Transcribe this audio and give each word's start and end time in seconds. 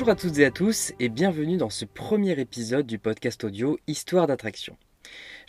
Bonjour 0.00 0.12
à 0.12 0.16
toutes 0.16 0.38
et 0.38 0.46
à 0.46 0.50
tous 0.50 0.94
et 0.98 1.10
bienvenue 1.10 1.58
dans 1.58 1.68
ce 1.68 1.84
premier 1.84 2.40
épisode 2.40 2.86
du 2.86 2.98
podcast 2.98 3.44
audio 3.44 3.78
Histoire 3.86 4.26
d'attraction. 4.26 4.74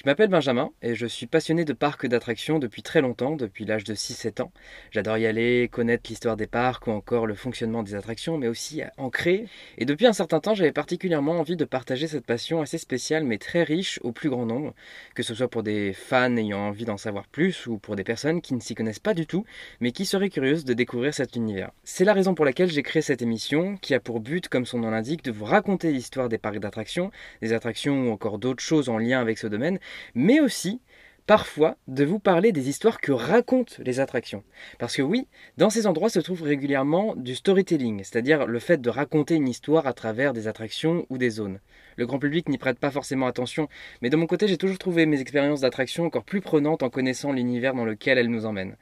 Je 0.04 0.10
m'appelle 0.10 0.30
Benjamin 0.30 0.72
et 0.82 0.96
je 0.96 1.06
suis 1.06 1.28
passionné 1.28 1.64
de 1.64 1.74
parcs 1.74 2.08
d'attractions 2.08 2.58
depuis 2.58 2.82
très 2.82 3.02
longtemps, 3.02 3.36
depuis 3.36 3.66
l'âge 3.66 3.84
de 3.84 3.94
6-7 3.94 4.42
ans. 4.42 4.52
J'adore 4.90 5.20
y 5.20 5.28
aller, 5.28 5.70
connaître 5.72 6.10
l'histoire 6.10 6.36
des 6.38 6.48
parcs 6.48 6.88
ou 6.88 6.90
encore 6.90 7.28
le 7.28 7.36
fonctionnement 7.36 7.84
des 7.84 7.94
attractions, 7.94 8.36
mais 8.40 8.48
aussi 8.48 8.82
en 8.98 9.12
créer. 9.12 9.46
Et 9.78 9.86
depuis 9.86 10.08
un 10.08 10.14
certain 10.14 10.40
temps, 10.40 10.56
j'avais 10.56 10.72
particulièrement 10.72 11.34
envie 11.34 11.56
de 11.56 11.66
partager 11.66 12.08
cette 12.08 12.26
passion 12.26 12.62
assez 12.62 12.80
spéciale 12.80 13.26
mais 13.26 13.38
très 13.38 13.62
riche 13.62 14.00
au 14.02 14.12
plus 14.12 14.32
grand 14.32 14.48
nombre, 14.48 14.74
que 15.14 15.22
ce 15.22 15.36
soit 15.36 15.50
pour 15.50 15.62
des 15.62 15.94
fans 15.94 16.36
ayant 16.36 16.62
envie 16.62 16.86
d'en 16.86 16.98
savoir 16.98 17.28
plus 17.28 17.68
ou 17.68 17.78
pour 17.78 17.96
des 17.96 18.04
personnes 18.04 18.42
qui 18.42 18.56
ne 18.56 18.60
s'y 18.60 18.74
connaissent 18.74 18.98
pas 18.98 19.14
du 19.14 19.28
tout, 19.28 19.46
mais 19.82 19.92
qui 19.92 20.08
seraient 20.08 20.32
curieuses 20.32 20.66
de 20.66 20.74
découvrir 20.74 21.14
cet 21.14 21.36
univers. 21.36 21.70
C'est 21.84 22.06
la 22.06 22.14
raison 22.14 22.34
pour 22.34 22.46
laquelle 22.46 22.72
j'ai 22.72 22.82
créé 22.82 23.04
cette 23.04 23.22
émission, 23.22 23.78
qui 23.78 23.94
a 23.94 24.00
pour 24.00 24.20
but, 24.20 24.48
comme 24.48 24.66
son 24.66 24.80
nom 24.80 24.90
l'indique, 24.90 25.24
de 25.24 25.32
vous 25.32 25.46
raconter 25.46 25.92
l'histoire 25.92 26.28
des 26.28 26.40
parcs 26.40 26.58
d'attractions, 26.58 27.12
des 27.44 27.54
attractions 27.54 28.08
ou 28.08 28.12
encore 28.12 28.40
d'autres 28.40 28.64
choses 28.64 28.90
en 28.90 28.98
lien 28.98 29.22
avec 29.22 29.38
ce 29.38 29.46
domaine, 29.46 29.78
mais 30.16 30.40
aussi 30.40 30.82
parfois 31.28 31.78
de 31.88 32.04
vous 32.04 32.20
parler 32.20 32.52
des 32.52 32.68
histoires 32.68 33.00
que 33.00 33.12
racontent 33.12 33.76
les 33.80 34.00
attractions. 34.00 34.44
Parce 34.80 34.96
que 34.96 35.02
oui, 35.02 35.28
dans 35.58 35.70
ces 35.70 35.88
endroits 35.88 36.10
se 36.10 36.20
trouve 36.20 36.42
régulièrement 36.42 37.16
du 37.16 37.36
storytelling, 37.36 38.00
c'est-à-dire 38.00 38.48
le 38.48 38.60
fait 38.60 38.82
de 38.82 38.90
raconter 38.90 39.36
une 39.36 39.48
histoire 39.48 39.88
à 39.88 39.94
travers 39.94 40.34
des 40.34 40.48
attractions 40.48 41.06
ou 41.10 41.18
des 41.18 41.30
zones. 41.30 41.60
Le 41.96 42.06
grand 42.06 42.20
public 42.20 42.50
n'y 42.50 42.58
prête 42.58 42.80
pas 42.80 42.92
forcément 42.92 43.28
attention, 43.28 43.70
mais 44.02 44.10
de 44.10 44.18
mon 44.18 44.28
côté 44.28 44.48
j'ai 44.48 44.58
toujours 44.58 44.78
trouvé 44.78 45.06
mes 45.06 45.22
expériences 45.22 45.62
d'attraction 45.62 46.06
encore 46.06 46.26
plus 46.26 46.42
prenantes 46.42 46.84
en 46.84 46.90
connaissant 46.90 47.32
l'univers 47.32 47.76
dans 47.76 47.86
lequel 47.86 48.18
elles 48.18 48.30
nous 48.30 48.46
emmènent. 48.46 48.76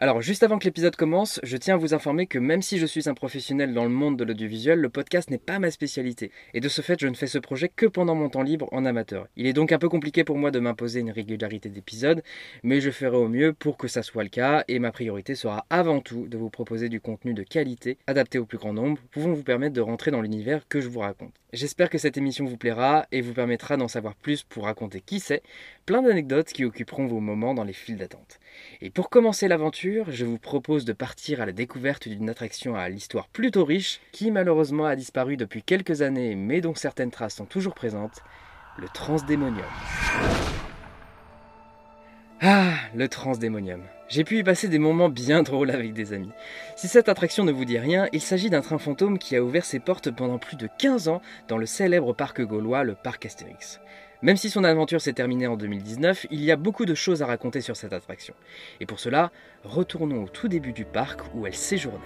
Alors, 0.00 0.22
juste 0.22 0.44
avant 0.44 0.60
que 0.60 0.64
l'épisode 0.64 0.94
commence, 0.94 1.40
je 1.42 1.56
tiens 1.56 1.74
à 1.74 1.76
vous 1.76 1.92
informer 1.92 2.28
que 2.28 2.38
même 2.38 2.62
si 2.62 2.78
je 2.78 2.86
suis 2.86 3.08
un 3.08 3.14
professionnel 3.14 3.74
dans 3.74 3.82
le 3.82 3.90
monde 3.90 4.16
de 4.16 4.22
l'audiovisuel, 4.22 4.78
le 4.78 4.88
podcast 4.88 5.28
n'est 5.28 5.38
pas 5.38 5.58
ma 5.58 5.72
spécialité. 5.72 6.30
Et 6.54 6.60
de 6.60 6.68
ce 6.68 6.82
fait, 6.82 7.00
je 7.00 7.08
ne 7.08 7.16
fais 7.16 7.26
ce 7.26 7.38
projet 7.38 7.68
que 7.68 7.84
pendant 7.84 8.14
mon 8.14 8.28
temps 8.28 8.44
libre 8.44 8.68
en 8.70 8.84
amateur. 8.84 9.26
Il 9.34 9.48
est 9.48 9.52
donc 9.52 9.72
un 9.72 9.78
peu 9.80 9.88
compliqué 9.88 10.22
pour 10.22 10.38
moi 10.38 10.52
de 10.52 10.60
m'imposer 10.60 11.00
une 11.00 11.10
régularité 11.10 11.68
d'épisodes, 11.68 12.22
mais 12.62 12.80
je 12.80 12.92
ferai 12.92 13.16
au 13.16 13.26
mieux 13.26 13.52
pour 13.52 13.76
que 13.76 13.88
ça 13.88 14.04
soit 14.04 14.22
le 14.22 14.28
cas, 14.28 14.62
et 14.68 14.78
ma 14.78 14.92
priorité 14.92 15.34
sera 15.34 15.66
avant 15.68 15.98
tout 15.98 16.28
de 16.28 16.38
vous 16.38 16.48
proposer 16.48 16.88
du 16.88 17.00
contenu 17.00 17.34
de 17.34 17.42
qualité, 17.42 17.98
adapté 18.06 18.38
au 18.38 18.46
plus 18.46 18.58
grand 18.58 18.72
nombre, 18.72 19.02
pouvant 19.10 19.32
vous 19.32 19.42
permettre 19.42 19.74
de 19.74 19.80
rentrer 19.80 20.12
dans 20.12 20.22
l'univers 20.22 20.62
que 20.68 20.80
je 20.80 20.88
vous 20.88 21.00
raconte. 21.00 21.34
J'espère 21.54 21.88
que 21.88 21.96
cette 21.96 22.18
émission 22.18 22.44
vous 22.44 22.58
plaira 22.58 23.06
et 23.10 23.22
vous 23.22 23.32
permettra 23.32 23.78
d'en 23.78 23.88
savoir 23.88 24.14
plus 24.14 24.42
pour 24.42 24.64
raconter 24.64 25.00
qui 25.00 25.18
c'est, 25.18 25.42
plein 25.86 26.02
d'anecdotes 26.02 26.52
qui 26.52 26.66
occuperont 26.66 27.06
vos 27.06 27.20
moments 27.20 27.54
dans 27.54 27.64
les 27.64 27.72
files 27.72 27.96
d'attente. 27.96 28.38
Et 28.82 28.90
pour 28.90 29.08
commencer 29.08 29.48
l'aventure, 29.48 30.10
je 30.10 30.26
vous 30.26 30.36
propose 30.36 30.84
de 30.84 30.92
partir 30.92 31.40
à 31.40 31.46
la 31.46 31.52
découverte 31.52 32.06
d'une 32.06 32.28
attraction 32.28 32.74
à 32.74 32.90
l'histoire 32.90 33.28
plutôt 33.28 33.64
riche, 33.64 34.00
qui 34.12 34.30
malheureusement 34.30 34.84
a 34.84 34.94
disparu 34.94 35.38
depuis 35.38 35.62
quelques 35.62 36.02
années, 36.02 36.34
mais 36.34 36.60
dont 36.60 36.74
certaines 36.74 37.10
traces 37.10 37.36
sont 37.36 37.46
toujours 37.46 37.74
présentes, 37.74 38.20
le 38.76 38.88
Transdémonium. 38.88 39.64
Ah, 42.40 42.74
le 42.94 43.08
Transdémonium. 43.08 43.82
J'ai 44.08 44.22
pu 44.22 44.38
y 44.38 44.44
passer 44.44 44.68
des 44.68 44.78
moments 44.78 45.08
bien 45.08 45.42
drôles 45.42 45.72
avec 45.72 45.92
des 45.92 46.12
amis. 46.12 46.30
Si 46.76 46.86
cette 46.86 47.08
attraction 47.08 47.44
ne 47.44 47.50
vous 47.50 47.64
dit 47.64 47.80
rien, 47.80 48.06
il 48.12 48.20
s'agit 48.20 48.48
d'un 48.48 48.60
train 48.60 48.78
fantôme 48.78 49.18
qui 49.18 49.34
a 49.34 49.42
ouvert 49.42 49.64
ses 49.64 49.80
portes 49.80 50.12
pendant 50.12 50.38
plus 50.38 50.56
de 50.56 50.68
15 50.78 51.08
ans 51.08 51.20
dans 51.48 51.58
le 51.58 51.66
célèbre 51.66 52.12
parc 52.12 52.40
gaulois, 52.40 52.84
le 52.84 52.94
parc 52.94 53.26
Astérix. 53.26 53.80
Même 54.22 54.36
si 54.36 54.50
son 54.50 54.62
aventure 54.62 55.00
s'est 55.00 55.14
terminée 55.14 55.48
en 55.48 55.56
2019, 55.56 56.28
il 56.30 56.40
y 56.44 56.52
a 56.52 56.56
beaucoup 56.56 56.84
de 56.84 56.94
choses 56.94 57.22
à 57.22 57.26
raconter 57.26 57.60
sur 57.60 57.76
cette 57.76 57.92
attraction. 57.92 58.34
Et 58.78 58.86
pour 58.86 59.00
cela, 59.00 59.32
retournons 59.64 60.22
au 60.22 60.28
tout 60.28 60.46
début 60.46 60.72
du 60.72 60.84
parc 60.84 61.22
où 61.34 61.44
elle 61.44 61.56
séjournait. 61.56 61.98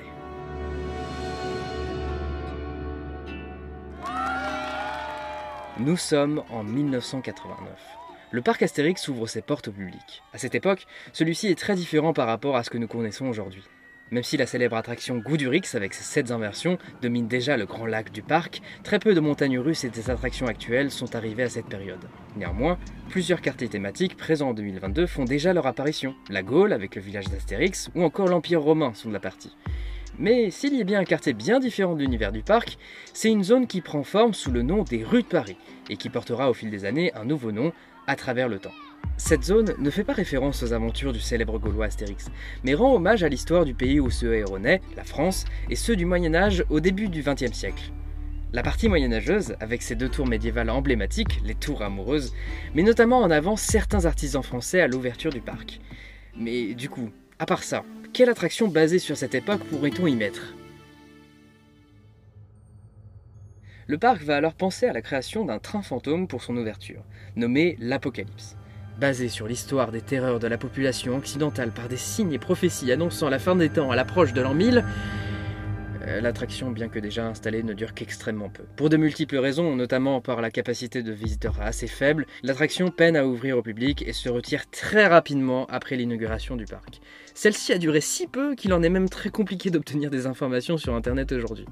Nous 5.78 5.98
sommes 5.98 6.42
en 6.48 6.64
1989. 6.64 8.01
Le 8.34 8.40
parc 8.40 8.62
Astérix 8.62 9.08
ouvre 9.08 9.26
ses 9.26 9.42
portes 9.42 9.68
au 9.68 9.72
public. 9.72 10.22
À 10.32 10.38
cette 10.38 10.54
époque, 10.54 10.86
celui-ci 11.12 11.48
est 11.48 11.58
très 11.58 11.74
différent 11.74 12.14
par 12.14 12.26
rapport 12.26 12.56
à 12.56 12.64
ce 12.64 12.70
que 12.70 12.78
nous 12.78 12.86
connaissons 12.86 13.26
aujourd'hui. 13.26 13.62
Même 14.10 14.22
si 14.22 14.38
la 14.38 14.46
célèbre 14.46 14.76
attraction 14.76 15.18
Goudurix, 15.18 15.74
avec 15.74 15.92
ses 15.92 16.02
7 16.02 16.30
inversions, 16.30 16.78
domine 17.02 17.28
déjà 17.28 17.58
le 17.58 17.66
grand 17.66 17.84
lac 17.84 18.10
du 18.10 18.22
parc, 18.22 18.62
très 18.84 18.98
peu 18.98 19.12
de 19.12 19.20
montagnes 19.20 19.58
russes 19.58 19.84
et 19.84 19.90
des 19.90 20.08
attractions 20.08 20.46
actuelles 20.46 20.90
sont 20.90 21.14
arrivées 21.14 21.42
à 21.42 21.50
cette 21.50 21.66
période. 21.66 22.08
Néanmoins, 22.34 22.78
plusieurs 23.10 23.42
quartiers 23.42 23.68
thématiques 23.68 24.16
présents 24.16 24.50
en 24.50 24.54
2022 24.54 25.06
font 25.06 25.26
déjà 25.26 25.52
leur 25.52 25.66
apparition. 25.66 26.14
La 26.30 26.42
Gaule, 26.42 26.72
avec 26.72 26.94
le 26.94 27.02
village 27.02 27.28
d'Astérix, 27.28 27.90
ou 27.94 28.02
encore 28.02 28.28
l'Empire 28.28 28.62
romain 28.62 28.94
sont 28.94 29.08
de 29.08 29.14
la 29.14 29.20
partie. 29.20 29.54
Mais 30.18 30.50
s'il 30.50 30.74
y 30.74 30.80
a 30.80 30.84
bien 30.84 31.00
un 31.00 31.04
quartier 31.04 31.34
bien 31.34 31.58
différent 31.58 31.94
de 31.94 32.00
l'univers 32.00 32.32
du 32.32 32.42
parc, 32.42 32.78
c'est 33.12 33.30
une 33.30 33.44
zone 33.44 33.66
qui 33.66 33.82
prend 33.82 34.04
forme 34.04 34.34
sous 34.34 34.50
le 34.50 34.62
nom 34.62 34.84
des 34.84 35.04
rues 35.04 35.22
de 35.22 35.28
Paris, 35.28 35.56
et 35.90 35.96
qui 35.96 36.10
portera 36.10 36.50
au 36.50 36.54
fil 36.54 36.70
des 36.70 36.84
années 36.84 37.12
un 37.14 37.24
nouveau 37.24 37.52
nom 37.52 37.72
à 38.06 38.16
travers 38.16 38.48
le 38.48 38.58
temps. 38.58 38.72
Cette 39.16 39.44
zone 39.44 39.74
ne 39.78 39.90
fait 39.90 40.04
pas 40.04 40.12
référence 40.14 40.62
aux 40.62 40.72
aventures 40.72 41.12
du 41.12 41.20
célèbre 41.20 41.58
Gaulois 41.58 41.86
Astérix, 41.86 42.30
mais 42.64 42.74
rend 42.74 42.94
hommage 42.94 43.22
à 43.22 43.28
l'histoire 43.28 43.64
du 43.64 43.74
pays 43.74 44.00
où 44.00 44.10
ce 44.10 44.26
héros 44.26 44.58
naît, 44.58 44.80
la 44.96 45.04
France, 45.04 45.44
et 45.70 45.76
ceux 45.76 45.96
du 45.96 46.06
Moyen 46.06 46.34
Âge 46.34 46.64
au 46.70 46.80
début 46.80 47.08
du 47.08 47.22
XXe 47.22 47.52
siècle. 47.52 47.92
La 48.52 48.62
partie 48.62 48.88
moyenâgeuse, 48.88 49.54
avec 49.60 49.80
ses 49.80 49.94
deux 49.94 50.10
tours 50.10 50.26
médiévales 50.26 50.68
emblématiques, 50.68 51.40
les 51.44 51.54
tours 51.54 51.82
amoureuses, 51.82 52.34
met 52.74 52.82
notamment 52.82 53.20
en 53.20 53.30
avant 53.30 53.56
certains 53.56 54.04
artisans 54.04 54.42
français 54.42 54.80
à 54.80 54.88
l'ouverture 54.88 55.32
du 55.32 55.40
parc. 55.40 55.80
Mais 56.36 56.74
du 56.74 56.90
coup, 56.90 57.10
à 57.38 57.46
part 57.46 57.62
ça, 57.62 57.82
quelle 58.12 58.28
attraction 58.28 58.68
basée 58.68 58.98
sur 58.98 59.16
cette 59.16 59.34
époque 59.34 59.64
pourrait-on 59.70 60.06
y 60.06 60.16
mettre? 60.16 60.54
Le 63.92 63.98
parc 63.98 64.22
va 64.22 64.36
alors 64.36 64.54
penser 64.54 64.86
à 64.86 64.94
la 64.94 65.02
création 65.02 65.44
d'un 65.44 65.58
train 65.58 65.82
fantôme 65.82 66.26
pour 66.26 66.42
son 66.42 66.56
ouverture, 66.56 67.02
nommé 67.36 67.76
l'Apocalypse. 67.78 68.56
Basé 68.98 69.28
sur 69.28 69.46
l'histoire 69.46 69.92
des 69.92 70.00
terreurs 70.00 70.38
de 70.38 70.46
la 70.46 70.56
population 70.56 71.14
occidentale 71.14 71.72
par 71.72 71.88
des 71.88 71.98
signes 71.98 72.32
et 72.32 72.38
prophéties 72.38 72.90
annonçant 72.90 73.28
la 73.28 73.38
fin 73.38 73.54
des 73.54 73.68
temps 73.68 73.90
à 73.90 73.94
l'approche 73.94 74.32
de 74.32 74.40
l'an 74.40 74.54
1000, 74.54 74.78
euh, 74.78 74.82
l'attraction, 76.20 76.70
bien 76.70 76.88
que 76.88 76.98
déjà 76.98 77.26
installée, 77.26 77.62
ne 77.62 77.72
dure 77.72 77.94
qu'extrêmement 77.94 78.48
peu. 78.48 78.64
Pour 78.76 78.88
de 78.88 78.96
multiples 78.96 79.36
raisons, 79.36 79.76
notamment 79.76 80.20
par 80.20 80.40
la 80.40 80.50
capacité 80.50 81.02
de 81.02 81.12
visiteurs 81.12 81.60
assez 81.60 81.86
faible, 81.86 82.26
l'attraction 82.42 82.90
peine 82.90 83.16
à 83.16 83.26
ouvrir 83.26 83.58
au 83.58 83.62
public 83.62 84.02
et 84.06 84.12
se 84.12 84.28
retire 84.28 84.68
très 84.70 85.06
rapidement 85.06 85.66
après 85.66 85.96
l'inauguration 85.96 86.56
du 86.56 86.64
parc. 86.64 87.00
Celle-ci 87.34 87.72
a 87.72 87.78
duré 87.78 88.00
si 88.00 88.26
peu 88.26 88.54
qu'il 88.54 88.72
en 88.72 88.82
est 88.82 88.88
même 88.88 89.08
très 89.08 89.30
compliqué 89.30 89.70
d'obtenir 89.70 90.10
des 90.10 90.26
informations 90.26 90.76
sur 90.76 90.94
Internet 90.94 91.32
aujourd'hui. 91.32 91.66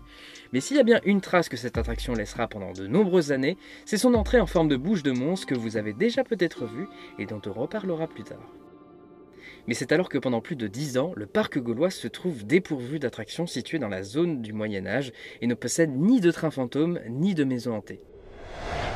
Mais 0.53 0.61
s'il 0.61 0.77
y 0.77 0.81
a 0.81 0.85
bien 0.85 1.01
une 1.05 1.21
trace 1.21 1.49
que 1.49 1.57
cette 1.57 1.79
attraction 1.79 2.15
laissera 2.15 2.49
pendant 2.49 2.73
de 2.73 2.87
nombreuses 2.87 3.33
années, 3.33 3.59
c'est 3.85 3.99
son 3.99 4.15
entrée 4.15 4.41
en 4.41 4.47
forme 4.47 4.69
de 4.69 4.77
bouche 4.77 5.03
de 5.03 5.13
monstre 5.13 5.47
que 5.47 5.55
vous 5.55 5.77
avez 5.77 5.93
déjà 5.93 6.25
peut-être 6.25 6.67
vue 6.67 6.89
et 7.19 7.27
dont 7.27 7.43
on 7.47 7.53
reparlera 7.53 8.07
plus 8.07 8.25
tard. 8.25 8.51
Mais 9.67 9.75
c'est 9.75 9.93
alors 9.93 10.09
que 10.09 10.19
pendant 10.19 10.41
plus 10.41 10.57
de 10.57 10.67
10 10.67 10.99
ans, 10.99 11.13
le 11.17 11.27
parc 11.27 11.59
gaulois 11.59 11.91
se 11.91 12.09
trouve 12.09 12.45
dépourvu 12.45 12.99
d'attractions 12.99 13.47
situées 13.47 13.79
dans 13.79 13.89
la 13.89 14.03
zone 14.03 14.43
du 14.43 14.53
Moyen 14.53 14.87
Âge 14.87 15.13
et 15.41 15.47
ne 15.47 15.55
possède 15.55 15.91
ni 15.91 16.21
de 16.21 16.31
train 16.31 16.51
fantôme 16.51 17.01
ni 17.09 17.35
de 17.35 17.45
maison 17.45 17.75
hantée. 17.75 18.01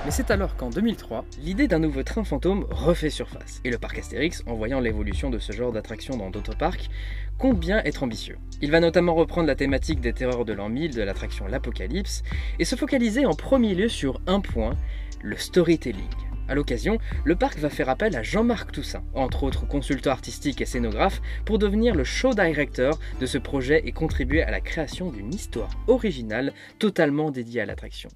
Mais 0.05 0.11
c'est 0.11 0.31
alors 0.31 0.57
qu'en 0.57 0.69
2003, 0.69 1.25
l'idée 1.39 1.67
d'un 1.67 1.79
nouveau 1.79 2.03
train 2.03 2.25
fantôme 2.25 2.67
refait 2.71 3.09
surface, 3.09 3.63
et 3.65 3.71
le 3.71 3.79
parc 3.79 3.99
Astérix, 3.99 4.43
en 4.47 4.53
voyant 4.53 4.79
l'évolution 4.79 5.31
de 5.31 5.39
ce 5.39 5.53
genre 5.53 5.73
d'attraction 5.73 6.19
dans 6.19 6.29
d'autres 6.29 6.59
parcs, 6.59 6.91
compte 7.39 7.59
bien 7.59 7.83
être 7.85 8.03
ambitieux. 8.03 8.37
Il 8.61 8.71
va 8.71 8.81
notamment 8.81 9.15
reprendre 9.15 9.47
la 9.47 9.55
thématique 9.55 10.01
des 10.01 10.13
terreurs 10.13 10.45
de 10.45 10.53
l'an 10.53 10.69
1000 10.69 10.95
de 10.95 11.03
l'attraction 11.03 11.47
L'Apocalypse, 11.47 12.23
et 12.59 12.67
se 12.67 12.77
focaliser 12.77 13.25
en 13.25 13.33
premier 13.33 13.75
lieu 13.75 13.89
sur 13.89 14.21
un 14.27 14.41
point, 14.41 14.77
le 15.23 15.37
storytelling. 15.37 16.34
A 16.49 16.55
l'occasion, 16.55 16.99
le 17.25 17.37
parc 17.37 17.59
va 17.59 17.71
faire 17.71 17.89
appel 17.89 18.15
à 18.17 18.23
Jean-Marc 18.23 18.73
Toussaint, 18.73 19.05
entre 19.15 19.45
autres 19.45 19.67
consultant 19.67 20.11
artistique 20.11 20.61
et 20.61 20.67
scénographe, 20.67 21.23
pour 21.45 21.59
devenir 21.59 21.95
le 21.95 22.05
show 22.05 22.35
director 22.35 22.99
de 23.21 23.27
ce 23.27 23.39
projet 23.39 23.83
et 23.87 23.93
contribuer 23.93 24.43
à 24.43 24.51
la 24.51 24.61
création 24.61 25.11
d'une 25.11 25.33
histoire 25.33 25.71
originale 25.87 26.53
totalement 26.79 27.31
dédiée 27.31 27.63
à 27.63 27.67
l'attraction. 27.67 28.11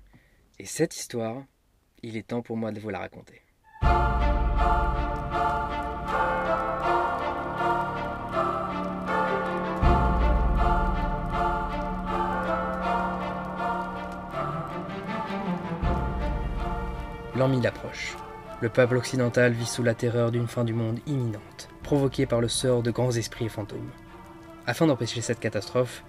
Et 0.59 0.67
cette 0.67 0.97
histoire, 0.97 1.43
il 2.03 2.17
est 2.17 2.29
temps 2.29 2.43
pour 2.43 2.57
moi 2.57 2.73
de 2.73 2.81
vous 2.81 2.91
la 2.91 2.99
raconter. 2.99 3.43
L'an 17.39 17.47
1000 17.47 17.69
approche. 17.69 18.17
Le 18.61 18.69
peuple 18.69 18.97
occidental 18.97 19.53
vit 19.53 19.65
sous 19.65 19.85
la 19.85 19.95
terreur 19.95 20.33
d'une 20.33 20.49
fin 20.49 20.65
du 20.65 20.75
monde 20.75 20.99
imminente, 21.07 21.69
provoquée 21.85 22.27
par 22.27 22.41
le 22.41 22.49
sort 22.49 22.83
de 22.83 22.91
grands 22.91 23.13
esprits 23.13 23.45
et 23.45 23.49
fantômes. 23.49 23.91
Afin 24.67 24.89
d'empêcher 24.89 25.21
cette 25.21 25.39
catastrophe, 25.39 26.03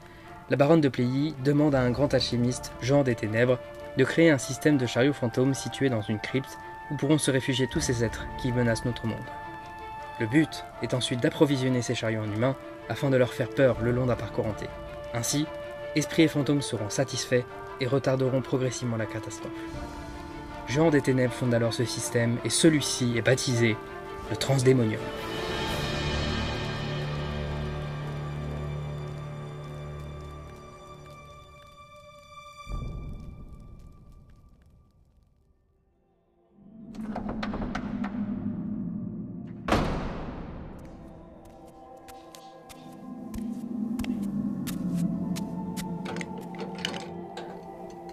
la 0.50 0.58
baronne 0.58 0.82
de 0.82 0.90
Pléie 0.90 1.36
demande 1.44 1.76
à 1.76 1.82
un 1.82 1.92
grand 1.92 2.12
alchimiste, 2.16 2.72
Jean 2.82 3.04
des 3.04 3.14
Ténèbres, 3.14 3.60
de 3.96 4.04
créer 4.04 4.32
un 4.32 4.40
système 4.40 4.78
de 4.78 4.88
chariots 4.88 5.14
fantômes 5.14 5.54
situé 5.54 5.90
dans 5.90 6.02
une 6.02 6.20
crypte 6.20 6.58
où 6.90 6.96
pourront 6.96 7.20
se 7.20 7.30
réfugier 7.30 7.68
tous 7.72 7.80
ces 7.80 8.04
êtres 8.04 8.26
qui 8.42 8.52
menacent 8.52 8.86
notre 8.86 9.06
monde. 9.06 9.20
Le 10.20 10.26
but 10.26 10.66
est 10.82 10.96
ensuite 10.96 11.22
d'approvisionner 11.22 11.84
ces 11.84 11.94
chariots 11.94 12.24
en 12.24 12.34
humains 12.34 12.56
afin 12.90 13.12
de 13.12 13.18
leur 13.18 13.34
faire 13.34 13.50
peur 13.50 13.78
le 13.84 13.92
long 13.92 14.08
d'un 14.08 14.16
parcours 14.16 14.48
hanté. 14.48 14.66
Ainsi, 15.14 15.46
esprits 15.96 16.24
et 16.24 16.28
fantômes 16.28 16.64
seront 16.64 16.90
satisfaits 16.90 17.46
et 17.82 17.86
retarderont 17.86 18.42
progressivement 18.42 18.98
la 18.98 19.06
catastrophe. 19.06 19.52
Jean 20.70 20.92
des 20.92 21.02
Ténèbres 21.02 21.34
fonde 21.34 21.54
alors 21.56 21.74
ce 21.74 21.84
système 21.84 22.38
et 22.46 22.50
celui-ci 22.52 23.18
est 23.18 23.24
baptisé 23.24 23.76
le 24.30 24.36
Transdémonium. 24.36 25.02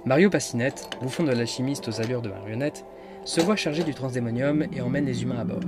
Mario 0.06 0.30
Passinette, 0.30 0.88
bouffon 1.02 1.24
de 1.24 1.32
l'alchimiste 1.32 1.88
aux 1.88 2.00
allures 2.00 2.22
de 2.22 2.28
marionnette, 2.28 2.84
se 3.24 3.40
voit 3.40 3.56
chargé 3.56 3.82
du 3.82 3.92
transdémonium 3.92 4.64
et 4.72 4.80
emmène 4.80 5.04
les 5.04 5.24
humains 5.24 5.40
à 5.40 5.44
bord. 5.44 5.58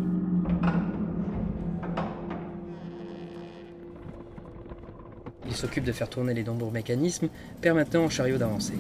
Il 5.44 5.56
s'occupe 5.56 5.82
de 5.82 5.90
faire 5.90 6.08
tourner 6.08 6.34
les 6.34 6.44
nombreux 6.44 6.70
mécanismes 6.70 7.30
permettant 7.60 8.04
au 8.04 8.10
chariot 8.10 8.38
d'avancer. 8.38 8.74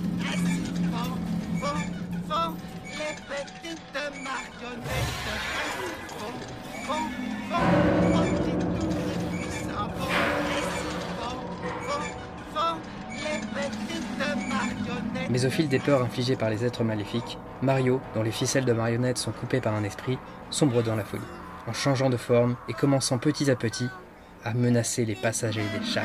Mais 15.30 15.44
au 15.44 15.50
fil 15.50 15.68
des 15.68 15.78
peurs 15.78 16.02
infligées 16.02 16.36
par 16.36 16.50
les 16.50 16.64
êtres 16.64 16.84
maléfiques, 16.84 17.38
Mario, 17.62 18.00
dont 18.14 18.22
les 18.22 18.30
ficelles 18.30 18.64
de 18.64 18.72
marionnettes 18.72 19.18
sont 19.18 19.32
coupées 19.32 19.60
par 19.60 19.74
un 19.74 19.84
esprit, 19.84 20.18
sombre 20.50 20.82
dans 20.82 20.96
la 20.96 21.04
folie, 21.04 21.22
en 21.66 21.72
changeant 21.72 22.10
de 22.10 22.16
forme 22.16 22.56
et 22.68 22.72
commençant 22.72 23.18
petit 23.18 23.50
à 23.50 23.56
petit 23.56 23.88
à 24.44 24.54
menacer 24.54 25.04
les 25.04 25.14
passagers 25.14 25.64
des 25.78 25.84
chailles. 25.84 26.04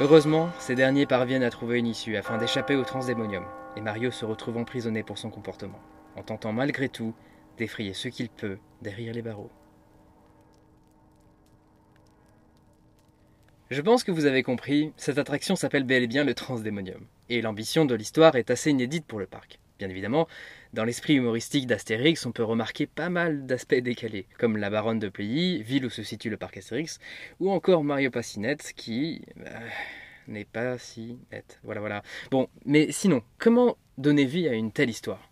Heureusement, 0.00 0.48
ces 0.60 0.76
derniers 0.76 1.06
parviennent 1.06 1.42
à 1.42 1.50
trouver 1.50 1.78
une 1.78 1.86
issue 1.86 2.16
afin 2.16 2.38
d'échapper 2.38 2.76
au 2.76 2.84
transdémonium, 2.84 3.44
et 3.76 3.80
Mario 3.80 4.10
se 4.10 4.24
retrouve 4.24 4.56
emprisonné 4.56 5.02
pour 5.02 5.18
son 5.18 5.28
comportement 5.28 5.80
en 6.18 6.22
tentant 6.22 6.52
malgré 6.52 6.88
tout 6.88 7.14
d'effrayer 7.56 7.94
ce 7.94 8.08
qu'il 8.08 8.28
peut 8.28 8.58
derrière 8.82 9.14
les 9.14 9.22
barreaux. 9.22 9.50
Je 13.70 13.82
pense 13.82 14.02
que 14.02 14.10
vous 14.10 14.24
avez 14.24 14.42
compris, 14.42 14.92
cette 14.96 15.18
attraction 15.18 15.54
s'appelle 15.54 15.84
bel 15.84 16.02
et 16.02 16.06
bien 16.06 16.24
le 16.24 16.32
Transdémonium, 16.32 17.06
et 17.28 17.42
l'ambition 17.42 17.84
de 17.84 17.94
l'histoire 17.94 18.36
est 18.36 18.50
assez 18.50 18.70
inédite 18.70 19.04
pour 19.04 19.18
le 19.18 19.26
parc. 19.26 19.58
Bien 19.78 19.90
évidemment, 19.90 20.26
dans 20.72 20.84
l'esprit 20.84 21.14
humoristique 21.14 21.66
d'Astérix, 21.66 22.24
on 22.24 22.32
peut 22.32 22.42
remarquer 22.42 22.86
pas 22.86 23.10
mal 23.10 23.46
d'aspects 23.46 23.74
décalés, 23.74 24.26
comme 24.38 24.56
la 24.56 24.70
Baronne 24.70 24.98
de 24.98 25.10
Pays, 25.10 25.62
ville 25.62 25.84
où 25.84 25.90
se 25.90 26.02
situe 26.02 26.30
le 26.30 26.38
parc 26.38 26.56
Astérix, 26.56 26.98
ou 27.40 27.50
encore 27.50 27.84
Mario 27.84 28.10
Passinette, 28.10 28.72
qui 28.74 29.22
euh, 29.38 29.68
n'est 30.26 30.46
pas 30.46 30.78
si 30.78 31.18
net. 31.30 31.60
Voilà, 31.62 31.80
voilà. 31.80 32.02
Bon, 32.30 32.48
mais 32.64 32.90
sinon, 32.90 33.22
comment 33.38 33.76
donner 33.98 34.24
vie 34.24 34.48
à 34.48 34.54
une 34.54 34.72
telle 34.72 34.90
histoire? 34.90 35.27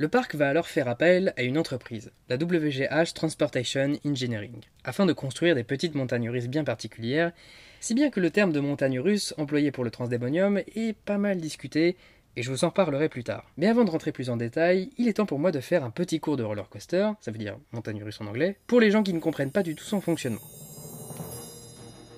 Le 0.00 0.08
parc 0.08 0.34
va 0.34 0.48
alors 0.48 0.66
faire 0.66 0.88
appel 0.88 1.34
à 1.36 1.42
une 1.42 1.58
entreprise, 1.58 2.10
la 2.30 2.36
WGH 2.36 3.12
Transportation 3.12 3.98
Engineering, 4.06 4.62
afin 4.82 5.04
de 5.04 5.12
construire 5.12 5.54
des 5.54 5.62
petites 5.62 5.94
montagnes 5.94 6.30
russes 6.30 6.48
bien 6.48 6.64
particulières, 6.64 7.32
si 7.80 7.92
bien 7.92 8.08
que 8.08 8.18
le 8.18 8.30
terme 8.30 8.50
de 8.50 8.60
montagne 8.60 8.98
russe 8.98 9.34
employé 9.36 9.70
pour 9.70 9.84
le 9.84 9.90
transdémonium 9.90 10.56
est 10.74 10.96
pas 10.96 11.18
mal 11.18 11.36
discuté, 11.36 11.98
et 12.34 12.42
je 12.42 12.50
vous 12.50 12.64
en 12.64 12.70
parlerai 12.70 13.10
plus 13.10 13.24
tard. 13.24 13.44
Mais 13.58 13.66
avant 13.66 13.84
de 13.84 13.90
rentrer 13.90 14.10
plus 14.10 14.30
en 14.30 14.38
détail, 14.38 14.88
il 14.96 15.06
est 15.06 15.12
temps 15.12 15.26
pour 15.26 15.38
moi 15.38 15.52
de 15.52 15.60
faire 15.60 15.84
un 15.84 15.90
petit 15.90 16.18
cours 16.18 16.38
de 16.38 16.44
roller 16.44 16.70
coaster, 16.70 17.10
ça 17.20 17.30
veut 17.30 17.36
dire 17.36 17.58
montagne 17.72 18.02
russe 18.02 18.22
en 18.22 18.26
anglais, 18.26 18.56
pour 18.68 18.80
les 18.80 18.90
gens 18.90 19.02
qui 19.02 19.12
ne 19.12 19.20
comprennent 19.20 19.52
pas 19.52 19.62
du 19.62 19.74
tout 19.74 19.84
son 19.84 20.00
fonctionnement. 20.00 20.40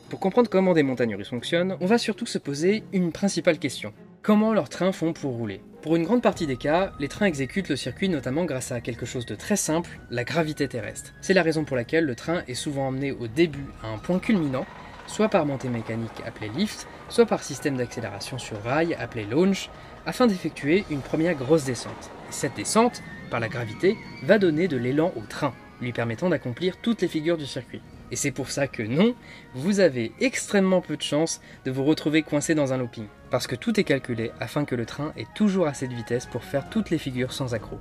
Pour 0.09 0.21
comprendre 0.21 0.49
comment 0.49 0.73
des 0.73 0.85
montagnes 0.85 1.17
russes 1.17 1.31
fonctionnent, 1.31 1.77
on 1.81 1.87
va 1.87 1.99
surtout 1.99 2.27
se 2.27 2.39
poser 2.39 2.85
une 2.93 3.11
principale 3.11 3.59
question. 3.59 3.93
Comment 4.23 4.55
leurs 4.55 4.69
trains 4.69 4.93
font 4.93 5.13
pour 5.13 5.33
rouler 5.33 5.61
pour 5.83 5.97
une 5.97 6.05
grande 6.05 6.23
partie 6.23 6.47
des 6.47 6.57
cas, 6.57 6.93
les 7.01 7.09
trains 7.09 7.27
exécutent 7.27 7.69
le 7.69 7.75
circuit 7.75 8.09
notamment 8.09 8.45
grâce 8.45 8.71
à 8.71 8.81
quelque 8.81 9.05
chose 9.05 9.27
de 9.27 9.35
très 9.35 9.57
simple, 9.57 9.99
la 10.13 10.23
gravité 10.23 10.69
terrestre. 10.69 11.13
C'est 11.21 11.35
la 11.35 11.43
raison 11.43 11.65
pour 11.65 11.77
laquelle 11.77 12.05
le 12.05 12.15
train 12.15 12.45
est 12.47 12.55
souvent 12.55 12.87
emmené 12.87 13.11
au 13.11 13.27
début 13.27 13.67
à 13.83 13.89
un 13.89 13.99
point 13.99 14.21
culminant, 14.21 14.65
soit 15.09 15.29
par 15.29 15.45
montée 15.45 15.69
mécanique 15.69 16.23
appelée 16.25 16.51
lift, 16.51 16.87
soit 17.09 17.27
par 17.27 17.43
système 17.43 17.77
d'accélération 17.77 18.39
sur 18.39 18.63
rail 18.63 18.95
appelé 18.95 19.25
launch, 19.25 19.71
afin 20.07 20.29
d'effectuer 20.29 20.85
une 20.89 21.01
première 21.01 21.35
grosse 21.35 21.65
descente. 21.65 22.13
cette 22.31 22.55
descente, 22.55 23.03
par 23.29 23.41
la 23.41 23.49
gravité, 23.49 23.97
va 24.23 24.39
donner 24.39 24.69
de 24.69 24.77
l'élan 24.77 25.13
au 25.17 25.23
train, 25.29 25.53
lui 25.81 25.93
permettant 25.93 26.29
d'accomplir 26.29 26.77
toutes 26.77 27.03
les 27.03 27.09
figures 27.09 27.39
du 27.39 27.47
circuit. 27.47 27.83
Et 28.13 28.17
c'est 28.17 28.31
pour 28.31 28.51
ça 28.51 28.69
que 28.69 28.83
non, 28.83 29.15
vous 29.55 29.81
avez 29.81 30.13
extrêmement 30.21 30.83
peu 30.83 30.99
de 30.99 31.03
chances 31.03 31.41
de 31.65 31.71
vous 31.71 31.83
retrouver 31.83 32.23
coincé 32.23 32.55
dans 32.55 32.75
un 32.75 32.77
looping. 32.77 33.07
Parce 33.31 33.47
que 33.47 33.57
tout 33.57 33.81
est 33.81 33.85
calculé 33.85 34.33
afin 34.39 34.67
que 34.67 34.75
le 34.75 34.85
train 34.85 35.15
ait 35.17 35.27
toujours 35.35 35.67
assez 35.67 35.89
de 35.89 35.95
vitesse 35.95 36.27
pour 36.27 36.45
faire 36.45 36.69
toutes 36.69 36.91
les 36.91 36.99
figures 36.99 37.33
sans 37.33 37.55
accroc. 37.55 37.81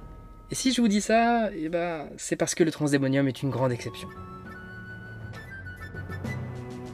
Et 0.49 0.55
si 0.55 0.71
je 0.71 0.79
vous 0.79 0.87
dis 0.87 1.01
ça, 1.01 1.49
eh 1.53 1.67
ben, 1.67 2.07
c'est 2.15 2.37
parce 2.37 2.55
que 2.55 2.63
le 2.63 2.71
Transdémonium 2.71 3.27
est 3.27 3.43
une 3.43 3.49
grande 3.49 3.73
exception. 3.73 4.07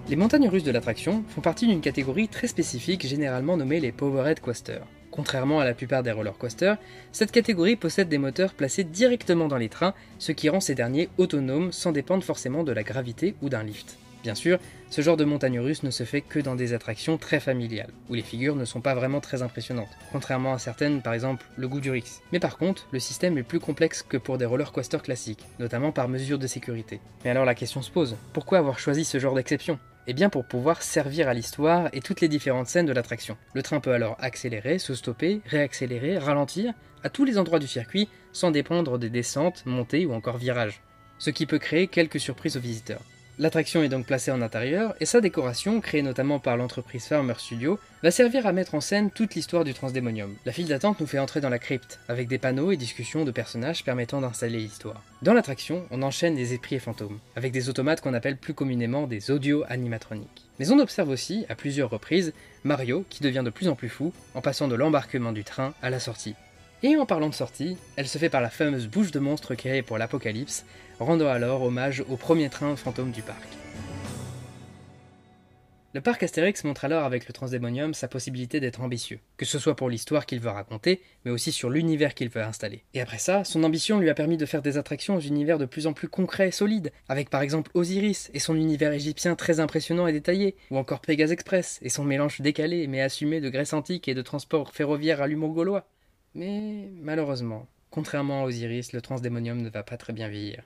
Les 0.09 0.15
montagnes 0.15 0.49
russes 0.49 0.63
de 0.63 0.71
l'attraction 0.71 1.23
font 1.27 1.41
partie 1.41 1.67
d'une 1.67 1.81
catégorie 1.81 2.29
très 2.29 2.47
spécifique 2.47 3.05
généralement 3.05 3.55
nommée 3.55 3.79
les 3.79 3.91
Powerhead 3.91 4.39
Coasters. 4.39 4.87
Contrairement 5.17 5.59
à 5.59 5.65
la 5.65 5.73
plupart 5.73 6.03
des 6.03 6.11
roller 6.11 6.37
coasters, 6.37 6.77
cette 7.11 7.31
catégorie 7.31 7.75
possède 7.75 8.07
des 8.07 8.19
moteurs 8.19 8.53
placés 8.53 8.83
directement 8.83 9.47
dans 9.47 9.57
les 9.57 9.67
trains, 9.67 9.95
ce 10.19 10.31
qui 10.31 10.47
rend 10.47 10.59
ces 10.59 10.75
derniers 10.75 11.09
autonomes 11.17 11.71
sans 11.71 11.91
dépendre 11.91 12.23
forcément 12.23 12.63
de 12.63 12.71
la 12.71 12.83
gravité 12.83 13.33
ou 13.41 13.49
d'un 13.49 13.63
lift. 13.63 13.97
Bien 14.21 14.35
sûr, 14.35 14.59
ce 14.91 15.01
genre 15.01 15.17
de 15.17 15.25
montagne 15.25 15.59
russe 15.59 15.81
ne 15.81 15.89
se 15.89 16.03
fait 16.03 16.21
que 16.21 16.37
dans 16.37 16.53
des 16.53 16.73
attractions 16.73 17.17
très 17.17 17.39
familiales, 17.39 17.89
où 18.09 18.13
les 18.13 18.21
figures 18.21 18.55
ne 18.55 18.65
sont 18.65 18.79
pas 18.79 18.93
vraiment 18.93 19.19
très 19.19 19.41
impressionnantes, 19.41 19.89
contrairement 20.11 20.53
à 20.53 20.59
certaines, 20.59 21.01
par 21.01 21.15
exemple 21.15 21.47
le 21.57 21.67
goût 21.67 21.79
du 21.79 21.89
Rix. 21.89 22.21
Mais 22.31 22.39
par 22.39 22.59
contre, 22.59 22.87
le 22.91 22.99
système 22.99 23.39
est 23.39 23.43
plus 23.43 23.59
complexe 23.59 24.03
que 24.03 24.17
pour 24.17 24.37
des 24.37 24.45
roller 24.45 24.71
coasters 24.71 25.01
classiques, 25.01 25.45
notamment 25.57 25.91
par 25.91 26.09
mesure 26.09 26.37
de 26.37 26.45
sécurité. 26.45 26.99
Mais 27.25 27.31
alors 27.31 27.45
la 27.45 27.55
question 27.55 27.81
se 27.81 27.89
pose, 27.89 28.17
pourquoi 28.33 28.59
avoir 28.59 28.77
choisi 28.77 29.03
ce 29.03 29.17
genre 29.17 29.33
d'exception? 29.33 29.79
Eh 30.07 30.13
bien 30.13 30.29
pour 30.29 30.45
pouvoir 30.45 30.81
servir 30.81 31.27
à 31.27 31.33
l'histoire 31.33 31.89
et 31.93 31.99
toutes 31.99 32.21
les 32.21 32.29
différentes 32.29 32.67
scènes 32.67 32.85
de 32.85 32.93
l'attraction. 32.93 33.37
Le 33.53 33.61
train 33.61 33.79
peut 33.79 33.93
alors 33.93 34.15
accélérer, 34.19 34.79
se 34.79 34.95
stopper, 34.95 35.41
réaccélérer, 35.45 36.17
ralentir, 36.17 36.73
à 37.03 37.09
tous 37.09 37.25
les 37.25 37.37
endroits 37.37 37.59
du 37.59 37.67
circuit, 37.67 38.09
sans 38.31 38.51
dépendre 38.51 38.97
des 38.97 39.09
descentes, 39.09 39.65
montées 39.65 40.05
ou 40.05 40.13
encore 40.13 40.37
virages. 40.37 40.81
Ce 41.19 41.29
qui 41.29 41.45
peut 41.45 41.59
créer 41.59 41.87
quelques 41.87 42.19
surprises 42.19 42.57
aux 42.57 42.61
visiteurs. 42.61 43.01
L'attraction 43.39 43.83
est 43.83 43.89
donc 43.89 44.07
placée 44.07 44.31
en 44.31 44.41
intérieur 44.41 44.95
et 44.99 45.05
sa 45.05 45.21
décoration, 45.21 45.79
créée 45.79 46.01
notamment 46.01 46.39
par 46.39 46.57
l'entreprise 46.57 47.05
Farmer 47.05 47.35
Studio, 47.37 47.79
va 48.01 48.09
servir 48.09 48.47
à 48.47 48.51
mettre 48.51 48.73
en 48.73 48.81
scène 48.81 49.11
toute 49.11 49.35
l'histoire 49.35 49.63
du 49.63 49.75
Transdémonium. 49.75 50.35
La 50.47 50.51
file 50.51 50.67
d'attente 50.67 50.99
nous 50.99 51.05
fait 51.05 51.19
entrer 51.19 51.39
dans 51.39 51.49
la 51.49 51.59
crypte, 51.59 51.99
avec 52.07 52.27
des 52.27 52.39
panneaux 52.39 52.71
et 52.71 52.77
discussions 52.77 53.25
de 53.25 53.31
personnages 53.31 53.83
permettant 53.83 54.21
d'installer 54.21 54.57
l'histoire. 54.57 55.03
Dans 55.21 55.35
l'attraction, 55.35 55.85
on 55.91 56.01
enchaîne 56.01 56.35
des 56.35 56.53
esprits 56.53 56.77
et 56.77 56.79
fantômes, 56.79 57.19
avec 57.35 57.51
des 57.51 57.69
automates 57.69 58.01
qu'on 58.01 58.15
appelle 58.15 58.37
plus 58.37 58.55
communément 58.55 59.05
des 59.05 59.29
audio 59.29 59.63
animatroniques. 59.69 60.47
Mais 60.57 60.71
on 60.71 60.79
observe 60.79 61.09
aussi, 61.09 61.45
à 61.47 61.53
plusieurs 61.53 61.91
reprises, 61.91 62.33
Mario 62.63 63.05
qui 63.07 63.21
devient 63.21 63.43
de 63.45 63.51
plus 63.51 63.67
en 63.67 63.75
plus 63.75 63.89
fou 63.89 64.13
en 64.33 64.41
passant 64.41 64.67
de 64.67 64.73
l'embarquement 64.73 65.31
du 65.31 65.43
train 65.43 65.75
à 65.83 65.91
la 65.91 65.99
sortie. 65.99 66.33
Et 66.83 66.95
en 66.95 67.07
parlant 67.07 67.29
de 67.29 67.33
sortie, 67.33 67.75
elle 67.95 68.07
se 68.07 68.19
fait 68.19 68.29
par 68.29 68.41
la 68.41 68.51
fameuse 68.51 68.87
bouche 68.87 69.09
de 69.09 69.17
monstre 69.17 69.55
créée 69.55 69.81
pour 69.81 69.97
l'Apocalypse, 69.97 70.63
rendant 70.99 71.27
alors 71.27 71.63
hommage 71.63 72.03
au 72.07 72.17
premier 72.17 72.49
train 72.49 72.75
fantôme 72.75 73.09
du 73.09 73.23
parc. 73.23 73.47
Le 75.93 76.01
parc 76.01 76.21
Astérix 76.21 76.63
montre 76.65 76.85
alors 76.85 77.03
avec 77.05 77.27
le 77.27 77.33
Transdémonium 77.33 77.95
sa 77.95 78.07
possibilité 78.07 78.59
d'être 78.59 78.81
ambitieux, 78.81 79.19
que 79.37 79.45
ce 79.45 79.57
soit 79.57 79.75
pour 79.75 79.89
l'histoire 79.89 80.27
qu'il 80.27 80.39
veut 80.39 80.51
raconter, 80.51 81.01
mais 81.25 81.31
aussi 81.31 81.51
sur 81.51 81.71
l'univers 81.71 82.13
qu'il 82.13 82.29
veut 82.29 82.43
installer. 82.43 82.83
Et 82.93 83.01
après 83.01 83.17
ça, 83.17 83.43
son 83.43 83.63
ambition 83.63 83.97
lui 83.97 84.11
a 84.11 84.13
permis 84.13 84.37
de 84.37 84.45
faire 84.45 84.61
des 84.61 84.77
attractions 84.77 85.15
aux 85.15 85.21
univers 85.21 85.57
de 85.57 85.65
plus 85.65 85.87
en 85.87 85.93
plus 85.93 86.09
concrets 86.09 86.49
et 86.49 86.51
solides, 86.51 86.91
avec 87.09 87.31
par 87.31 87.41
exemple 87.41 87.71
Osiris 87.73 88.29
et 88.35 88.39
son 88.39 88.55
univers 88.55 88.93
égyptien 88.93 89.33
très 89.33 89.59
impressionnant 89.59 90.05
et 90.05 90.13
détaillé, 90.13 90.55
ou 90.69 90.77
encore 90.77 91.01
Pegasus 91.01 91.33
Express 91.33 91.79
et 91.81 91.89
son 91.89 92.03
mélange 92.03 92.39
décalé 92.41 92.85
mais 92.85 93.01
assumé 93.01 93.41
de 93.41 93.49
Grèce 93.49 93.73
antique 93.73 94.07
et 94.07 94.13
de 94.13 94.21
transport 94.21 94.73
ferroviaire 94.73 95.23
à 95.23 95.27
l'humour 95.27 95.53
gaulois. 95.53 95.87
Mais 96.35 96.89
malheureusement, 97.01 97.67
contrairement 97.89 98.43
à 98.43 98.45
Osiris, 98.45 98.93
le 98.93 99.01
Transdémonium 99.01 99.61
ne 99.61 99.69
va 99.69 99.83
pas 99.83 99.97
très 99.97 100.13
bien 100.13 100.29
vieillir. 100.29 100.63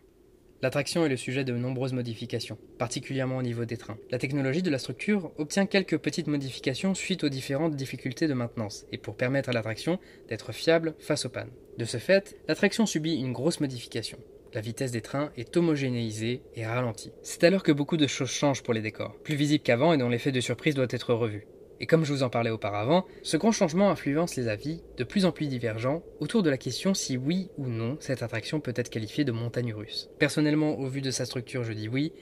L'attraction 0.62 1.04
est 1.04 1.10
le 1.10 1.18
sujet 1.18 1.44
de 1.44 1.54
nombreuses 1.54 1.94
modifications, 1.94 2.60
particulièrement 2.78 3.38
au 3.38 3.42
niveau 3.42 3.66
des 3.66 3.78
trains. 3.78 3.98
La 4.12 4.20
technologie 4.20 4.62
de 4.62 4.70
la 4.70 4.78
structure 4.78 5.32
obtient 5.38 5.66
quelques 5.66 5.98
petites 5.98 6.28
modifications 6.28 6.94
suite 6.94 7.24
aux 7.24 7.30
différentes 7.30 7.76
difficultés 7.76 8.28
de 8.28 8.36
maintenance, 8.36 8.86
et 8.92 9.00
pour 9.00 9.18
permettre 9.18 9.50
à 9.50 9.54
l'attraction 9.54 9.98
d'être 10.30 10.52
fiable 10.52 10.94
face 11.00 11.26
aux 11.26 11.30
pannes. 11.30 11.50
De 11.80 11.86
ce 11.86 11.98
fait, 11.98 12.38
l'attraction 12.48 12.86
subit 12.86 13.16
une 13.16 13.34
grosse 13.34 13.60
modification. 13.60 14.20
La 14.54 14.62
vitesse 14.62 14.92
des 14.92 15.02
trains 15.02 15.32
est 15.36 15.58
homogénéisée 15.58 16.44
et 16.56 16.66
ralentie. 16.66 17.12
C'est 17.24 17.44
alors 17.44 17.64
que 17.64 17.72
beaucoup 17.72 17.98
de 17.98 18.06
choses 18.06 18.30
changent 18.30 18.62
pour 18.62 18.76
les 18.76 18.82
décors, 18.82 19.16
plus 19.24 19.36
visibles 19.36 19.64
qu'avant 19.64 19.94
et 19.94 19.98
dont 19.98 20.10
l'effet 20.10 20.32
de 20.32 20.42
surprise 20.42 20.76
doit 20.76 20.88
être 20.92 21.16
revu. 21.16 21.48
Et 21.82 21.88
comme 21.88 22.06
je 22.06 22.14
vous 22.14 22.22
en 22.22 22.30
parlais 22.30 22.52
auparavant, 22.52 23.08
ce 23.24 23.38
grand 23.38 23.52
changement 23.52 23.90
influence 23.90 24.36
les 24.36 24.48
avis, 24.48 24.84
de 24.98 25.04
plus 25.04 25.26
en 25.26 25.32
plus 25.32 25.48
divergents, 25.48 26.04
autour 26.20 26.44
de 26.44 26.52
la 26.52 26.60
question 26.60 26.94
si 26.94 27.18
oui 27.18 27.50
ou 27.58 27.66
non 27.66 27.98
cette 28.00 28.22
attraction 28.22 28.60
peut 28.60 28.74
être 28.76 28.92
qualifiée 28.92 29.24
de 29.24 29.32
montagne 29.32 29.74
russe. 29.74 30.08
Personnellement, 30.20 30.78
au 30.78 30.86
vu 30.86 31.02
de 31.02 31.10
sa 31.10 31.26
structure, 31.26 31.64
je 31.64 31.74
dis 31.74 31.88
oui, 31.88 32.14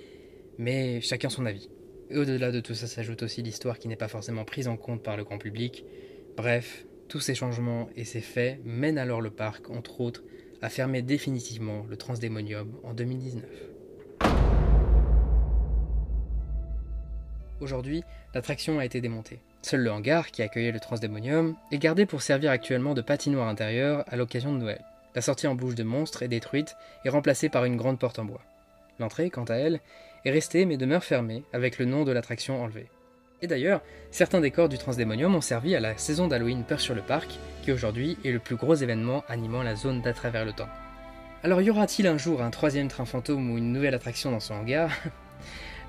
mais 0.57 1.01
chacun 1.01 1.27
son 1.27 1.45
avis. 1.45 1.69
Et 2.09 2.17
au-delà 2.17 2.53
de 2.53 2.61
tout 2.61 2.73
ça 2.73 2.87
s'ajoute 2.87 3.21
aussi 3.21 3.41
l'histoire 3.41 3.79
qui 3.79 3.89
n'est 3.89 3.97
pas 3.97 4.07
forcément 4.07 4.45
prise 4.45 4.69
en 4.69 4.77
compte 4.77 5.03
par 5.03 5.17
le 5.17 5.25
grand 5.25 5.37
public. 5.37 5.83
Bref, 6.37 6.85
tous 7.09 7.19
ces 7.19 7.35
changements 7.35 7.89
et 7.97 8.05
ces 8.05 8.21
faits 8.21 8.61
mènent 8.63 8.97
alors 8.97 9.19
le 9.19 9.29
parc, 9.29 9.69
entre 9.71 9.99
autres, 9.99 10.23
à 10.61 10.69
fermer 10.69 11.01
définitivement 11.01 11.85
le 11.89 11.97
Transdémonium 11.97 12.79
en 12.83 12.93
2019. 12.93 13.43
Aujourd'hui, 17.61 18.03
l'attraction 18.33 18.79
a 18.79 18.85
été 18.85 19.01
démontée. 19.01 19.39
Seul 19.61 19.81
le 19.81 19.91
hangar, 19.91 20.31
qui 20.31 20.41
accueillait 20.41 20.71
le 20.71 20.79
Transdémonium, 20.79 21.55
est 21.71 21.77
gardé 21.77 22.05
pour 22.05 22.21
servir 22.21 22.51
actuellement 22.51 22.93
de 22.93 23.01
patinoire 23.01 23.49
intérieure 23.49 24.05
à 24.07 24.15
l'occasion 24.15 24.53
de 24.53 24.59
Noël. 24.59 24.81
La 25.15 25.21
sortie 25.21 25.47
en 25.47 25.55
bouche 25.55 25.75
de 25.75 25.83
monstre 25.83 26.23
est 26.23 26.29
détruite 26.29 26.75
et 27.03 27.09
remplacée 27.09 27.49
par 27.49 27.65
une 27.65 27.75
grande 27.75 27.99
porte 27.99 28.19
en 28.19 28.25
bois. 28.25 28.41
L'entrée, 28.99 29.29
quant 29.29 29.43
à 29.45 29.55
elle, 29.55 29.81
est 30.23 30.31
restée 30.31 30.65
mais 30.65 30.77
demeure 30.77 31.03
fermée, 31.03 31.43
avec 31.51 31.79
le 31.79 31.85
nom 31.85 32.05
de 32.05 32.11
l'attraction 32.11 32.63
enlevé. 32.63 32.87
Et 33.41 33.47
d'ailleurs, 33.47 33.81
certains 34.11 34.41
décors 34.41 34.69
du 34.69 34.77
Transdémonium 34.77 35.35
ont 35.35 35.41
servi 35.41 35.75
à 35.75 35.79
la 35.79 35.97
saison 35.97 36.27
d'Halloween 36.27 36.63
Peur 36.63 36.79
sur 36.79 36.95
le 36.95 37.01
Parc, 37.01 37.39
qui 37.63 37.71
aujourd'hui 37.71 38.17
est 38.23 38.31
le 38.31 38.39
plus 38.39 38.55
gros 38.55 38.75
événement 38.75 39.23
animant 39.27 39.63
la 39.63 39.75
zone 39.75 40.01
d'à 40.01 40.13
travers 40.13 40.45
le 40.45 40.53
temps. 40.53 40.69
Alors 41.43 41.61
y 41.61 41.69
aura-t-il 41.69 42.07
un 42.07 42.17
jour 42.17 42.41
un 42.41 42.49
troisième 42.49 42.89
train 42.89 43.05
fantôme 43.05 43.51
ou 43.51 43.57
une 43.57 43.71
nouvelle 43.71 43.95
attraction 43.95 44.31
dans 44.31 44.41
son 44.41 44.55
hangar? 44.55 44.91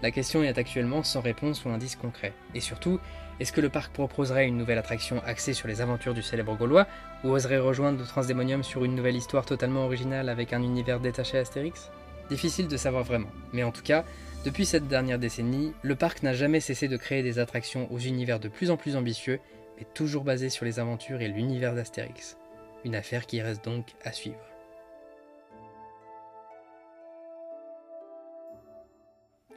La 0.02 0.10
question 0.10 0.42
est 0.42 0.58
actuellement 0.58 1.02
sans 1.02 1.20
réponse 1.20 1.64
ou 1.64 1.68
indice 1.68 1.96
concret. 1.96 2.32
Et 2.54 2.60
surtout, 2.60 2.98
est-ce 3.38 3.52
que 3.52 3.60
le 3.60 3.68
parc 3.68 3.92
proposerait 3.92 4.46
une 4.46 4.56
nouvelle 4.56 4.78
attraction 4.78 5.22
axée 5.24 5.54
sur 5.54 5.68
les 5.68 5.80
aventures 5.80 6.14
du 6.14 6.22
célèbre 6.22 6.56
Gaulois, 6.56 6.86
ou 7.24 7.30
oserait 7.30 7.58
rejoindre 7.58 7.98
le 7.98 8.06
Transdémonium 8.06 8.62
sur 8.62 8.84
une 8.84 8.94
nouvelle 8.94 9.16
histoire 9.16 9.46
totalement 9.46 9.84
originale 9.84 10.28
avec 10.28 10.52
un 10.52 10.62
univers 10.62 11.00
détaché 11.00 11.38
Astérix? 11.38 11.90
Difficile 12.28 12.68
de 12.68 12.76
savoir 12.76 13.04
vraiment, 13.04 13.30
mais 13.52 13.62
en 13.62 13.72
tout 13.72 13.82
cas, 13.82 14.04
depuis 14.44 14.64
cette 14.64 14.88
dernière 14.88 15.18
décennie, 15.18 15.72
le 15.82 15.96
parc 15.96 16.22
n'a 16.22 16.32
jamais 16.32 16.60
cessé 16.60 16.88
de 16.88 16.96
créer 16.96 17.22
des 17.22 17.38
attractions 17.38 17.92
aux 17.92 17.98
univers 17.98 18.40
de 18.40 18.48
plus 18.48 18.70
en 18.70 18.76
plus 18.76 18.96
ambitieux, 18.96 19.40
mais 19.78 19.86
toujours 19.94 20.24
basés 20.24 20.50
sur 20.50 20.64
les 20.64 20.78
aventures 20.78 21.20
et 21.20 21.28
l'univers 21.28 21.74
d'Astérix. 21.74 22.38
Une 22.84 22.94
affaire 22.94 23.26
qui 23.26 23.42
reste 23.42 23.64
donc 23.64 23.86
à 24.04 24.12
suivre. 24.12 24.49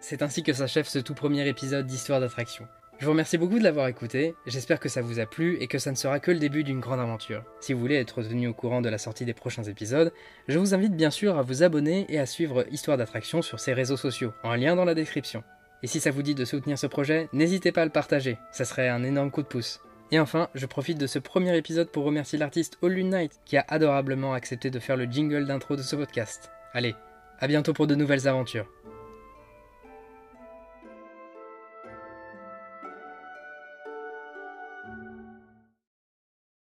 C'est 0.04 0.22
ainsi 0.22 0.44
que 0.44 0.52
s'achève 0.52 0.86
ce 0.86 1.00
tout 1.00 1.14
premier 1.14 1.48
épisode 1.48 1.88
d'Histoire 1.88 2.20
d'attraction. 2.20 2.68
Je 3.00 3.06
vous 3.06 3.12
remercie 3.12 3.38
beaucoup 3.38 3.58
de 3.58 3.64
l'avoir 3.64 3.88
écouté, 3.88 4.36
j'espère 4.46 4.82
que 4.82 4.90
ça 4.90 5.02
vous 5.02 5.22
a 5.22 5.26
plu 5.26 5.58
et 5.62 5.68
que 5.68 5.78
ça 5.78 5.92
ne 5.92 5.96
sera 5.96 6.20
que 6.20 6.30
le 6.30 6.40
début 6.40 6.66
d'une 6.66 6.82
grande 6.82 7.00
aventure. 7.00 7.46
Si 7.62 7.72
vous 7.72 7.80
voulez 7.80 7.96
être 7.96 8.22
tenu 8.22 8.50
au 8.50 8.54
courant 8.54 8.82
de 8.82 8.90
la 8.90 8.98
sortie 8.98 9.24
des 9.24 9.34
prochains 9.34 9.64
épisodes, 9.64 10.12
je 10.50 10.60
vous 10.60 10.74
invite 10.74 10.94
bien 10.94 11.10
sûr 11.10 11.38
à 11.38 11.42
vous 11.42 11.64
abonner 11.64 12.06
et 12.10 12.20
à 12.20 12.26
suivre 12.26 12.66
Histoire 12.70 12.98
d'attraction 12.98 13.42
sur 13.42 13.62
ses 13.62 13.72
réseaux 13.72 13.96
sociaux, 13.96 14.34
en 14.44 14.56
lien 14.56 14.76
dans 14.76 14.84
la 14.84 14.94
description. 14.94 15.42
Et 15.84 15.88
si 15.88 16.02
ça 16.02 16.12
vous 16.12 16.22
dit 16.22 16.36
de 16.36 16.44
soutenir 16.44 16.78
ce 16.78 16.88
projet, 16.88 17.30
n'hésitez 17.32 17.72
pas 17.72 17.84
à 17.84 17.86
le 17.86 17.90
partager, 17.90 18.38
ça 18.52 18.66
serait 18.66 18.90
un 18.90 19.06
énorme 19.06 19.32
coup 19.32 19.42
de 19.42 19.48
pouce. 19.48 19.80
Et 20.12 20.20
enfin, 20.20 20.50
je 20.54 20.66
profite 20.66 20.98
de 20.98 21.08
ce 21.08 21.18
premier 21.18 21.56
épisode 21.56 21.90
pour 21.90 22.04
remercier 22.04 22.38
l'artiste 22.38 22.78
All 22.84 23.02
Night 23.02 23.40
qui 23.46 23.56
a 23.56 23.66
adorablement 23.70 24.34
accepté 24.34 24.70
de 24.70 24.80
faire 24.80 24.98
le 24.98 25.06
jingle 25.06 25.46
d'intro 25.46 25.78
de 25.78 25.82
ce 25.82 25.96
podcast. 25.96 26.52
Allez, 26.74 26.94
à 27.40 27.48
bientôt 27.48 27.72
pour 27.72 27.88
de 27.88 27.96
nouvelles 27.96 28.28
aventures. 28.28 28.68